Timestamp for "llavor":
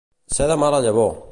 0.87-1.13